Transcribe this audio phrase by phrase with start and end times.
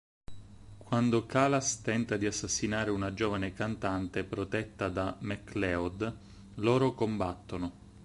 [0.79, 6.15] Quando Kalas tenta di assassinare una giovane cantante protetta da MacLeod,
[6.55, 7.71] loro combattono.